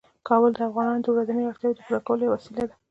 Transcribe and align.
کابل 0.27 0.51
د 0.55 0.59
افغانانو 0.69 1.03
د 1.03 1.07
ورځنیو 1.15 1.49
اړتیاوو 1.51 1.75
د 1.77 1.79
پوره 1.85 1.99
کولو 2.05 2.23
یوه 2.25 2.37
وسیله 2.37 2.63
ده. 2.69 2.75